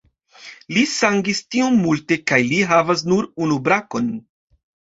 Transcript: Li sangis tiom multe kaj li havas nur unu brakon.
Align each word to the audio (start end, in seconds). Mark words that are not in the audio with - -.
Li 0.77 0.85
sangis 0.93 1.41
tiom 1.57 1.77
multe 1.83 2.19
kaj 2.33 2.41
li 2.49 2.63
havas 2.73 3.07
nur 3.13 3.31
unu 3.47 3.61
brakon. 3.71 4.13